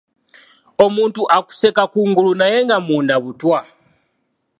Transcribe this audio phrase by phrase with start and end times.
[0.85, 3.59] Omuntu akuseka kungulu naye nga munda butwa.